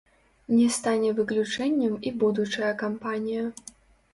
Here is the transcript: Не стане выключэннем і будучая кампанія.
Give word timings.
Не 0.53 0.69
стане 0.77 1.11
выключэннем 1.19 1.93
і 2.11 2.15
будучая 2.25 2.73
кампанія. 2.83 3.45